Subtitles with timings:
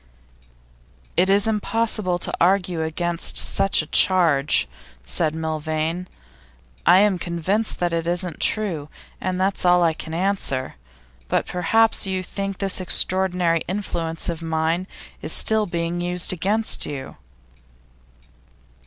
[1.15, 4.67] 'It's impossible to argue against such a charge,'
[5.05, 6.07] said Milvain.
[6.87, 8.89] 'I am convinced it isn't true,
[9.21, 10.73] and that's all I can answer.
[11.27, 14.87] But perhaps you think this extraordinary influence of mine
[15.21, 17.17] is still being used against you?